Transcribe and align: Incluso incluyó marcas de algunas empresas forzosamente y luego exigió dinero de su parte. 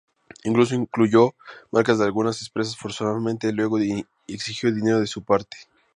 Incluso 0.45 0.73
incluyó 0.73 1.35
marcas 1.69 1.99
de 1.99 2.05
algunas 2.05 2.41
empresas 2.41 2.75
forzosamente 2.75 3.49
y 3.49 3.51
luego 3.51 3.77
exigió 4.25 4.73
dinero 4.73 4.99
de 4.99 5.05
su 5.05 5.21
parte. 5.21 5.57